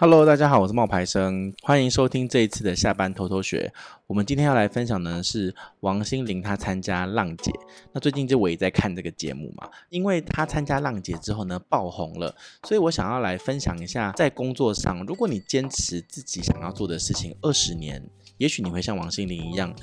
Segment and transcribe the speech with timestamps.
[0.00, 3.72] Hello，大家好，我是冒牌生，欢迎收听这一次的下班偷偷学。
[4.06, 7.50] 我们今天要来分享的是王心凌她参加浪姐。
[7.92, 12.32] 那最近就我也在看这个节目嘛，因为她参加浪姐之后呢爆红了，
[12.62, 18.00] 所以我想要来分享一下，在工作上，如果你坚持自己想要做的事情二十年，
[18.36, 19.74] 也许你会像王心凌一样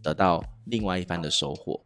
[0.00, 1.80] 得到另外一番的收获。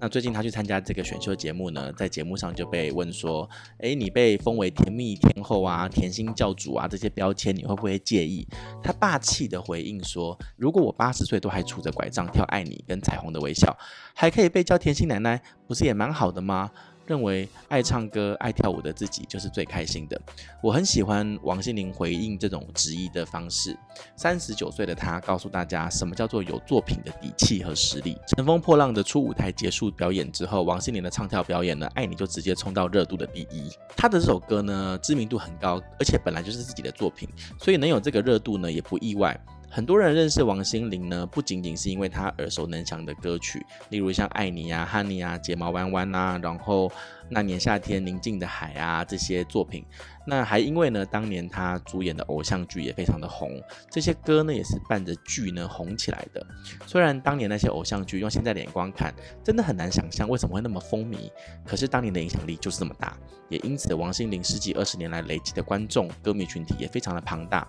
[0.00, 3.48] 那最近他去参加这个选秀节目呢，在节目上就被问说
[3.80, 8.48] ：“诶，你被封为甜蜜天后啊、甜心教主啊这些标签，你会不会介意？”
[8.82, 13.70] 他霸气的回应说：“如果我八十岁都还杵着拐杖跳《爱你》跟《彩虹的微笑》，
[14.14, 16.70] 还可以被叫甜心奶奶，不是也蛮好的吗？”
[17.10, 20.18] 认为爱唱歌、爱跳舞的自己就是最开心的。
[20.62, 23.76] 我很喜欢王心凌回应这种质疑的方式。
[24.14, 28.16] 三十九岁的她告诉大家，什么叫做有作品的底气和实力。
[28.28, 33.68] 乘风破浪的出舞台结束表演之后，王心凌的唱跳表演呢，《爱你》就直接冲到热度的第一。
[33.96, 39.36] 她的这首歌呢，知名度很高，而且本来就是自己的作品，所以能有这个热度呢，也不意外。
[39.72, 46.90] 很多人认识王心凌呢，不仅仅是因为她耳熟能详的歌曲，例如像《爱你》啊、《Honey》啊、《睫毛弯弯》呐，然后
[47.30, 49.84] 那年夏天宁静的海啊这些作品，
[50.26, 56.44] 那还因为呢，当年他主演的偶像剧也非常的红，这些歌呢也是伴着剧呢红起来的。
[56.86, 59.14] 虽然当年那些偶像剧用现在的眼光看，
[59.44, 61.30] 真的很难想象为什么会那么风靡，
[61.64, 63.16] 可是当年的影响力就是这么大，
[63.48, 67.66] 也因此王心凌十几二十年来累积的观众歌迷群体也非常的庞大。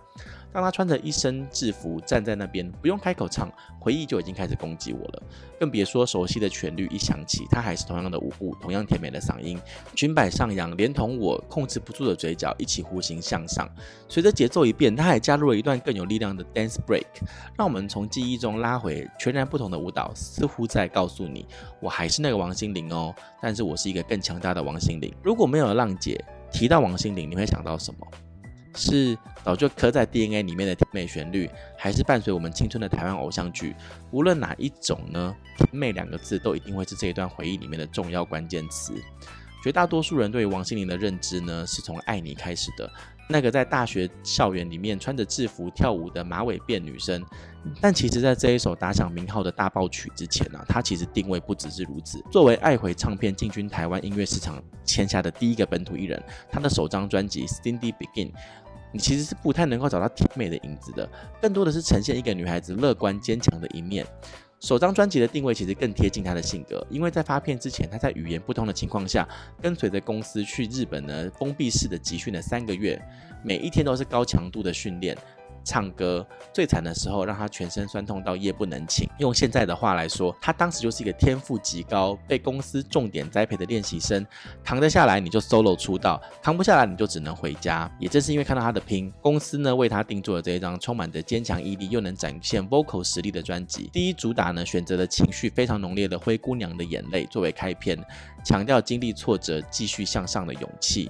[0.54, 5.24] 当他穿着一身制服站在那边，不用开口唱，回忆就已经开始攻击我了。
[5.58, 9.51] 更别说熟悉的旋律一响起，他还是同样的舞步，同样甜美的嗓音，
[9.96, 13.70] 裙摆上扬，连同我控制不住的嘴角一起弧形向上。
[14.08, 17.06] 随着节奏一变，他还加入了一段更有力量的 dance break，
[17.58, 21.46] 让我们从记忆中拉回全然不同的舞蹈，似乎在告诉你，
[21.80, 25.14] 我还是那个王心凌哦，但是我是一个更强大的王心凌。
[25.24, 28.08] 如果没有浪姐提到王心凌，你会想到什么？
[28.74, 33.76] 是早就刻在 DNA 里面的甜美旋律，还是伴随我们青春的台湾偶像剧？
[34.12, 38.94] 无论哪一种呢，“甜美”两个字都一定会是这一段回忆里面的重要关键词。
[39.64, 42.90] 绝大多数人对王心凌的认知呢，是从《爱你》开始的。
[43.30, 47.24] 那个在大学校园里面穿着制服跳舞的马尾辫女生，
[47.80, 52.22] 但其实，在这一首打响名号的大爆曲之前呢、她其实定位不只是如此。
[52.30, 58.32] 作为爱回唱片进军台湾音乐市场签下的第一个本土艺人，她的首张专辑《Cindy Begin》，
[58.92, 61.10] 你其实是不太能够找到甜美的影子的，
[61.42, 64.06] 更多的是呈现一个女孩子乐观坚强的一面。
[64.62, 69.28] 首张专辑的定位其实更贴近他的性格，因为在发片之前，他在语言不通的情况下，
[69.60, 73.02] 跟随着公司去日本呢封闭式的集训了三个月，
[73.44, 75.18] 每一天都是高强度的训练。
[75.64, 79.08] 唱歌最惨的时候，让他全身酸痛到夜不能寝。
[79.20, 84.26] 用现在的话来说，他当时就是一个天赋极高、被公司重点栽培的练习生。
[84.64, 87.90] 扛得下来你就 solo 出道，扛不下来你就只能回家。
[88.00, 93.90] 也正是因为看到他的拼，公司呢为他定做了这一张充满着坚强毅力又能展现 vocal 实力的专辑。
[93.94, 97.98] 第一主打呢选择了情绪非常浓烈的《灰姑娘的眼泪》作为开篇，
[98.44, 101.10] 强调经历挫折继续向上的勇气。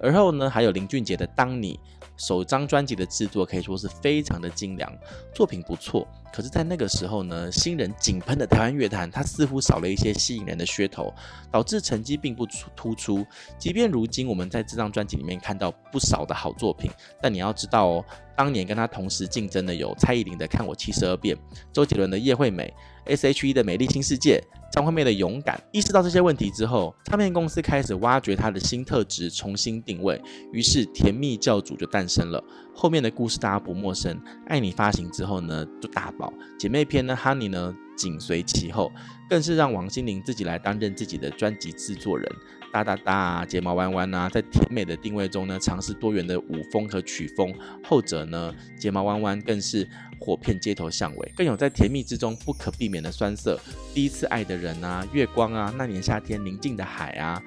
[0.00, 1.74] 而后呢还有林俊杰的《当你》。
[2.18, 4.92] 首张专辑的制作可以说是非常的精良，
[5.34, 6.06] 作品不错。
[6.32, 11.12] 可是，在那个时候呢，新人井喷的台湾乐坛，它似乎少了一些吸引人的噱头，
[11.50, 12.46] 导致成绩并不
[12.76, 13.26] 突出。
[13.58, 16.90] 即便如今我们在这张专辑里面看到不少的好作品，
[17.20, 18.04] 但你要知道哦，
[18.36, 21.34] 当年跟他同时竞争的有蔡依林的《看我七十二变》，
[21.72, 22.72] 周杰伦的《叶惠美》
[23.10, 24.42] ，S.H.E 的《美丽新世界》。
[24.70, 30.20] 张惠妹的勇敢，意识到这些问题之后，唱片公司开始挖掘她的新特质，重新定位，
[30.52, 32.44] 于是甜蜜教主就诞生了。
[32.74, 34.14] 后面的故事大家不陌生，
[34.46, 36.12] 《爱你》发行之后呢，就打
[36.58, 38.92] 姐妹篇呢，《Honey》呢紧随其后，
[39.28, 42.30] 更是让王心凌自己来担任自己的专辑制作人。
[42.70, 47.54] 哒哒哒，睫毛弯弯啊，在甜美的定位中呢，尝试多元的舞风和曲风。
[47.82, 49.88] 后者呢，睫毛弯弯更是
[50.20, 53.58] 火遍街头巷尾，更有在甜蜜之中不可避免的酸涩。
[53.94, 57.42] 第一次爱的人啊，月光啊，那年夏天宁静的海啊，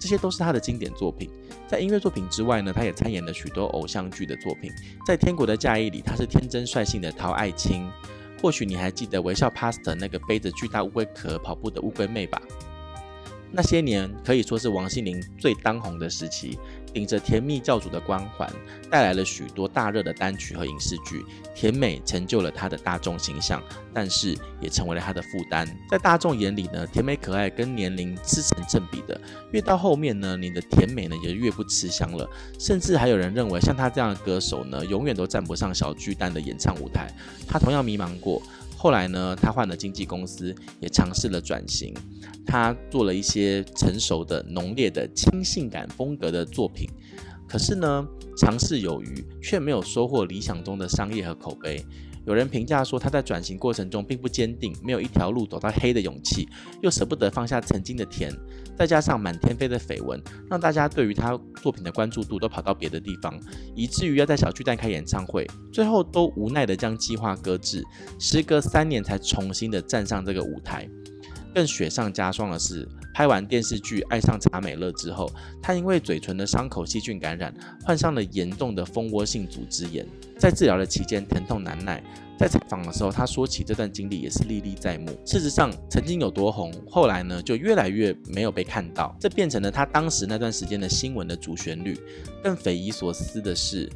[0.00, 1.30] 这些都是他的经典作品。
[1.68, 4.72] 在音乐作品之外呢，他也参演了许多偶像剧的作品。
[5.06, 7.86] 在《天国的嫁衣》里，他是天真率性的陶爱卿。
[8.42, 12.40] 或许你还记得微笑 Pasta 那个背着巨大乌龟壳跑步的乌龟妹吧？
[13.52, 16.58] 那些年可以说是王心凌最当红的时期，
[16.92, 18.50] 顶着甜蜜教主的光环，
[18.90, 23.62] 带来了许多大热的单曲和影视剧，甜美成就了她的大众形象，
[23.94, 25.66] 但是也成为了她的负担。
[25.88, 29.20] 在大众眼里呢，甜美可爱跟年龄是成正比的，
[29.52, 32.28] 越到后面呢，你的甜美呢也越不吃香了，
[32.58, 37.08] 甚至还有人认为像他这样的歌手呢，永远都站不上小巨蛋的演唱舞台。
[37.46, 38.42] 他同样迷茫过。
[38.76, 41.94] 后来呢，他换了经纪公司，也尝试了转型。
[42.50, 46.90] 他做了一些成熟的、浓烈的轻性感风格的作品，
[47.48, 48.04] 可是呢，
[48.36, 51.86] 尝试有余，却没有收获理想中的商业和口碑。
[52.26, 56.48] 有人评价说，他在转型过程中并不坚定，没有一条路走到黑的勇气，
[56.82, 58.30] 又舍不得放下曾经的甜，
[58.76, 60.20] 再加上满天飞的绯闻，
[60.50, 63.38] 让大家对于他作品的关注度都跑到别的地方，
[63.76, 67.82] 以至于要在小巨蛋开演唱会，最后都无奈地将计划搁置，
[68.18, 70.88] 时隔三年才重新的站上这个舞台。
[71.54, 75.30] 更雪上加霜的是，拍完电视剧《爱上查美乐》之后，
[75.60, 77.52] 他因为嘴唇的伤口细菌感染，
[77.84, 80.06] 患上了严重的蜂窝性组织炎。
[80.38, 82.02] 在治疗的期间，疼痛难耐。
[82.38, 85.10] 在采访的时候，他说起这段经历也是历历在目。
[85.26, 92.00] 事实上，曾经有多红，后来呢就越来越没有被看到，这变成了他当时那段时间的新闻的主旋律。
[92.42, 93.90] 更匪夷所思的是，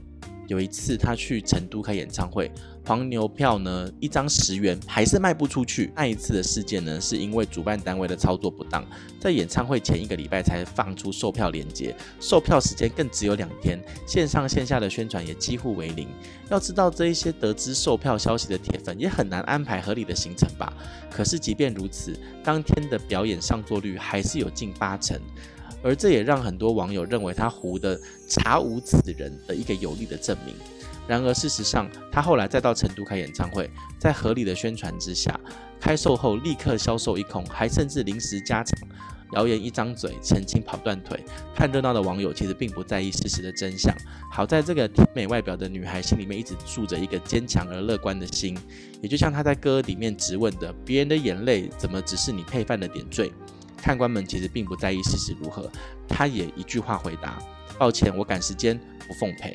[0.47, 2.51] 有一次他去成都开演唱会。
[2.87, 5.91] 黄牛票呢，一张十元，还是卖不出去。
[5.97, 8.87] 那一次的事件呢，是因为主办单位的操作不当，
[9.19, 16.07] 在演唱会前一个礼拜才放出售票链接，售票时间更只有两天，线上线下的宣传也几乎为零。
[16.51, 20.71] 要知道，这一些得知售票消息的铁粉也很难安排合理的行程吧？
[21.11, 25.19] 可是即便如此，当天的表演上座率还是有近八成，
[25.85, 30.55] 而这也让很多网友认为他胡的查无此人的一个有力的证明。
[31.07, 35.39] 然而，事实上，他后来再到成都开演唱会，在合理的宣传之下，
[35.79, 38.89] 开售后立刻销售一空，还甚至临时加场。
[39.33, 41.23] 谣言一张嘴，澄清跑断腿。
[41.55, 43.93] 看热闹的网友其实并不在意事实的真相。
[44.31, 48.57] 好在这个甜美外表的女孩心里面一直住着一个坚强而乐观的心，
[49.03, 53.31] 也就像她在歌里面直问的：“别人的眼泪怎么只是你配饭的点缀？”
[53.85, 55.71] 看官们其实并不在意事实如何，
[56.09, 57.39] 他也一句话回答
[57.79, 59.55] ：“抱歉，我赶时间，不奉陪。”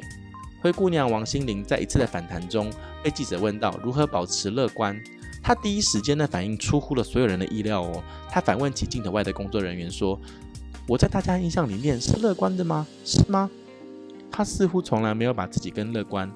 [0.61, 2.71] 灰姑娘王心凌在一次的访谈中
[3.01, 4.95] 被记者问到如何保持乐观，
[5.41, 8.03] 她第一时间的反应出乎了所有人的意料哦。
[8.29, 10.21] 她反问起镜头外的工作人员说
[10.87, 12.85] ：“我在大家印象里面是乐观的吗？
[13.03, 13.49] 是吗？”
[14.29, 16.31] 她似乎从来没有把自己跟乐观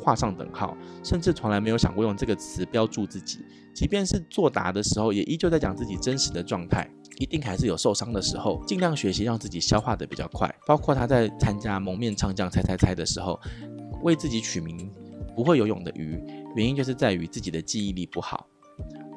[0.00, 3.38] 画上等号，甚至从来没有想过用这个词标注自己。
[3.72, 6.90] 即便是作答的时候，也依旧在讲自己真实的状态。
[7.18, 10.52] 一定还是有受伤的时候，尽量学习让自己消化得比较快。
[10.66, 13.40] 包括他在参加蒙面唱将猜猜猜的时候，
[14.02, 14.90] 为自己取名
[15.34, 16.22] 不会游泳的鱼，
[16.54, 18.46] 原因就是在于自己的记忆力不好。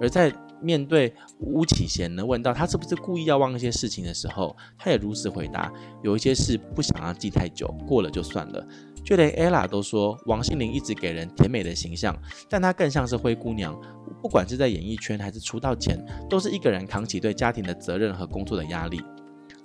[0.01, 5.69] 而在面对巫启贤呢，问到他是不是故意要忘一些事情的时候，他也如实回答，
[6.01, 8.65] 有一些事不想要记太久，过了就算了。
[9.03, 12.15] 就连 Ella 都说，王心凌一直给人甜美的形象，
[12.49, 13.79] 但她更像是灰姑娘。
[14.21, 15.97] 不管是在演艺圈还是出道前，
[16.29, 19.01] 都是一个人扛起对家庭的责任和工作的压力。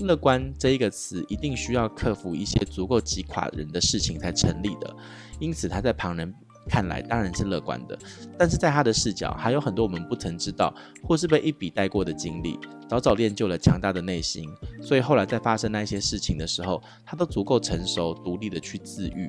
[0.00, 4.96] 乐观这一个词，一定需要克服一些足够击垮人的事情才成立的。
[5.38, 6.32] 因此，她在旁人
[6.68, 7.98] 看来当然是乐观的，
[8.38, 12.58] 但是在他的视角，还有很多我们不曾知道或是被一笔带过的经历。
[12.88, 14.48] 早早练就了强大的内心，
[14.82, 19.28] 所以后来在发生那些事情的时候，他都足够成熟独立的去自愈。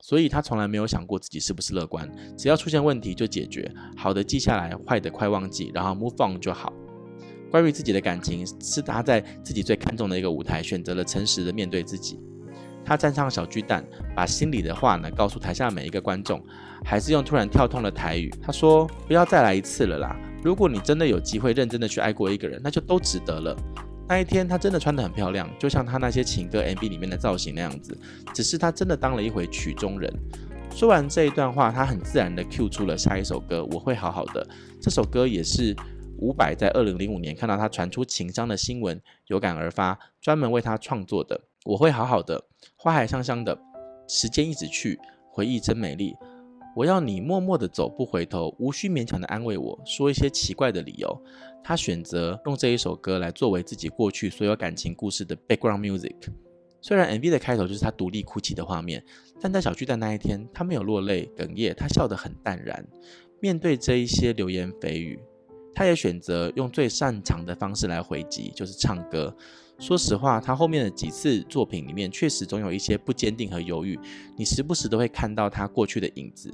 [0.00, 2.06] 所以他从来没有想过自己是不是乐观，
[2.36, 6.70] 只要出现问题就解决，好的记下来，坏的快忘记，然后 move on 就好。
[7.50, 12.20] 关于自己的感情，是他在自己最看重的一个舞台，选择了诚实的面对自己。
[12.84, 13.84] 他站上小巨蛋，
[14.14, 16.44] 把心里的话呢告诉台下每一个观众，
[16.84, 20.16] 还是用突然跳痛的台语，他说：“不要再来一次了啦！
[20.42, 23.56] 如果你真的有机会认真的去爱过一个人，那就都值得了。”
[24.06, 27.96] 那一天，她真的穿得很漂亮，就像她那些情歌 MV 里面的造型那样子。
[28.34, 30.12] 只是她真的当了一回曲中人。
[30.70, 34.44] 说完这一段话，她很自然地 cue 出了下一首歌《我会好好的》。
[34.78, 35.74] 这首歌也是
[36.18, 41.40] 伍佰在二零零五年看到他传出情伤的新闻，有感而发，专门为他创作的。
[41.64, 42.44] 我会好好的，
[42.76, 43.58] 花海香香的，
[44.08, 44.98] 时间一直去，
[45.30, 46.14] 回忆真美丽。
[46.76, 51.22] 我要你默默地走，不回头，无需勉强的安慰我，说一些奇怪的理由。
[51.62, 56.14] 他选择用这一首歌来作为自己过去所有感情故事的 background music。
[56.80, 59.02] 虽然 MV 的开头就是他独立哭泣的画面，
[59.40, 62.86] 但在小巨蛋那一天，他没有落泪哽咽，他笑得很淡然。
[63.40, 65.18] 面对这一些流言蜚语，
[65.74, 69.34] 他也选择用最擅长的方式来回击，就是唱歌。
[69.78, 73.98] 说实话，他后面的几次作品里面，确实总有一些不坚定和犹豫，
[74.36, 76.48] 你时不时都会看到他过去的影子。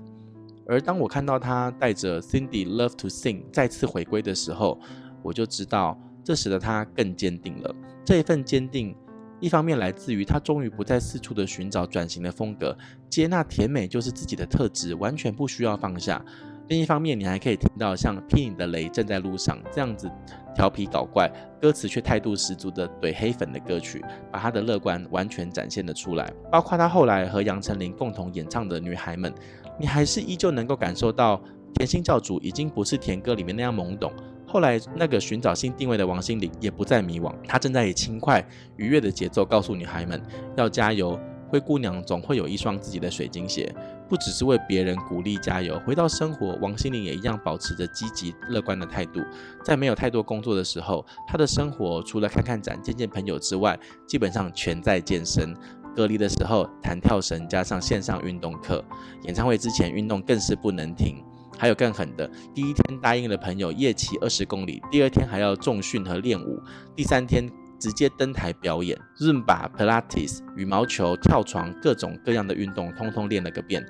[0.66, 4.80] 而当我看到他带着 Cindy Love to Sing 再次回归的时候，
[5.22, 7.74] 我就知道，这使得他更坚定了。
[8.06, 8.96] 这一份坚定，
[9.38, 12.76] 一方面来自于他终于不再四处的寻找转型的风格，
[13.10, 16.24] 接纳甜美就是自己的特质，完全不需要放下。
[16.70, 20.08] 另一方面，你还可以听到像《劈你的雷正在路上》这样子
[20.54, 21.28] 调皮搞怪、
[21.60, 24.00] 歌词却态度十足的怼黑粉的歌曲，
[24.30, 26.32] 把他的乐观完全展现了出来。
[26.48, 29.32] 包括他后来和杨丞琳共同演唱的《女孩们》，
[29.80, 31.42] 你还是依旧能够感受到
[31.74, 34.12] 甜心教主已经不是甜歌里面那样懵懂。
[34.46, 38.44] 后来那个寻找新定位的王心凌也不再迷惘，她正在以轻快
[38.76, 40.22] 愉悦的节奏告诉女孩们
[40.56, 41.18] 要加油，
[41.50, 43.74] 灰姑娘总会有一双自己的水晶鞋，
[44.08, 45.78] 不只是为别人鼓励加油。
[45.84, 49.20] 回到生活，王心凌也一样保持着积极乐观的态度。
[49.64, 55.54] 在没有太多工作的时候，她的生活除了看看展、见见朋友之外，基本上全在健身。
[55.96, 58.82] 隔离的时候，弹跳绳加上线上运动课，
[59.24, 61.22] 演唱会之前运动更是不能停。
[61.58, 66.58] 还有更狠的，第一天答应了朋友夜骑二十公里，第二天还要重训和练舞，
[66.94, 67.44] 第三天
[67.80, 68.96] 直接登台表演。
[69.18, 73.84] Zumba、Pilates、羽毛球、跳床，各种各样的运动，通通练了个遍。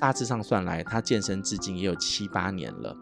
[0.00, 2.96] 大致上算来，他健身至今也有七八年了。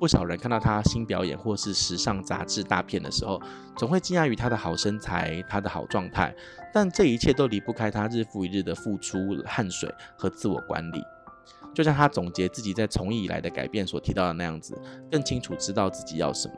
[0.00, 3.40] 不少人看到他新表演或是时尚杂志大片的时候，
[3.76, 6.34] 总会惊讶于他的好身材、他的好状态，
[6.74, 9.88] 但这一切都离不开他日复一日的付出、汗水
[10.18, 11.00] 和自我管理。
[11.72, 14.78] 就像他总结自己在从艺以来的改变所提到的那样子，
[15.10, 16.54] 更清楚知道自己要什么：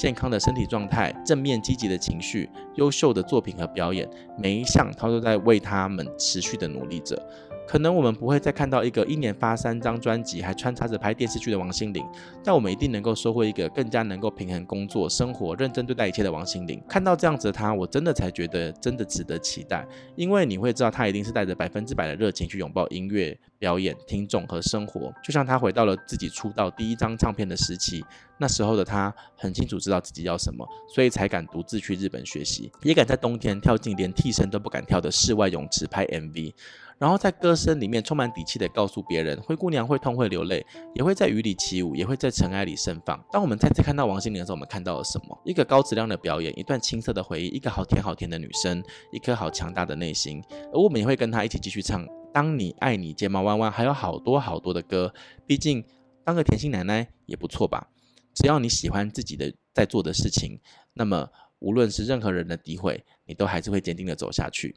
[0.00, 7.22] 健康的身体状态、正面积极的情绪、优秀的作品和表演，每一项他都在为他们持续的努力着。
[7.68, 12.02] 可能我们不会再看到一个一年发三张专辑还穿插着拍电视剧的王心凌，
[12.42, 16.82] 但我们一定能够收获一个更加能够平衡工作生活、认真对待一切的王心凌。
[16.88, 28.02] 看到这样子的她，我真的才觉得真的值得期待，因为你会知道她一定是带着百分之百的热情去拥抱音乐、表演、听众和生活，就像她回到了自己出道第一张唱片的时期，
[28.40, 36.54] 那时候的他很清楚知道自己要什么，所以才敢独自去日本学习，也敢在冬天跳进连替身都不敢跳的室外泳池拍 MV。
[36.98, 43.22] 然后在歌声里面充满底气的告诉别人，灰姑娘会痛会流泪，也会在雨里起舞，也会在尘埃里盛放。
[43.32, 45.38] 当我们再次看到王心凌的时候，我们看到了什么？
[45.44, 48.82] 一个高质量的表演，一段青涩的回忆，一个好甜好甜的女生，
[49.12, 50.42] 一颗好强大的内心。
[50.72, 52.04] 而我们也会跟她一起继续唱
[52.34, 55.10] 《当你爱你》、睫毛弯弯，还有好多好多的歌。
[55.46, 55.82] 毕竟
[56.22, 57.88] 当个甜心奶奶也不错吧？
[58.34, 60.58] 只要你喜欢自己的在做的事情
[60.94, 64.76] 那么无论是任何人的诋毁你都还是会坚定的走下去。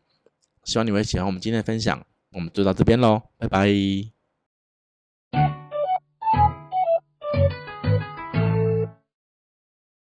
[0.64, 5.63] 希望你会喜欢我们今天的分享我们就到这边喽拜拜。